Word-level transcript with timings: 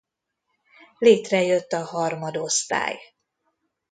Létrejött 0.97 1.71
a 1.73 1.85
harmadosztály. 1.85 2.99